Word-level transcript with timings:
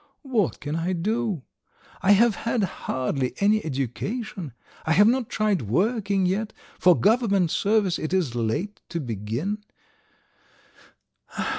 What 0.23 0.59
can 0.61 0.75
I 0.77 0.93
do? 0.93 1.43
I 2.01 2.13
have 2.13 2.33
had 2.37 2.63
hardly 2.63 3.35
any 3.39 3.63
education; 3.63 4.53
I 4.83 4.93
have 4.93 5.05
not 5.05 5.29
tried 5.29 5.61
working 5.61 6.25
yet; 6.25 6.53
for 6.79 6.99
government 6.99 7.51
service 7.51 7.99
it 7.99 8.11
is 8.11 8.33
late 8.33 8.81
to 8.89 8.99
begin 8.99 9.59